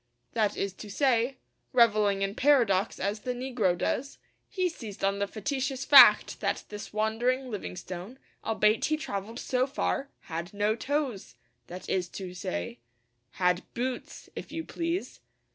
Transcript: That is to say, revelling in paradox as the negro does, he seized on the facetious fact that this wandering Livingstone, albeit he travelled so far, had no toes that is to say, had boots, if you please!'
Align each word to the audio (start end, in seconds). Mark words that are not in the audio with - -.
That 0.33 0.57
is 0.57 0.73
to 0.81 0.89
say, 0.89 1.37
revelling 1.73 2.23
in 2.23 2.33
paradox 2.33 2.99
as 2.99 3.19
the 3.19 3.35
negro 3.35 3.77
does, 3.77 4.17
he 4.49 4.67
seized 4.67 5.03
on 5.03 5.19
the 5.19 5.27
facetious 5.27 5.85
fact 5.85 6.39
that 6.39 6.63
this 6.69 6.91
wandering 6.91 7.51
Livingstone, 7.51 8.17
albeit 8.43 8.85
he 8.85 8.97
travelled 8.97 9.37
so 9.39 9.67
far, 9.67 10.09
had 10.21 10.55
no 10.55 10.75
toes 10.75 11.35
that 11.67 11.87
is 11.87 12.09
to 12.17 12.33
say, 12.33 12.79
had 13.33 13.61
boots, 13.75 14.27
if 14.35 14.51
you 14.51 14.63
please!' 14.63 15.19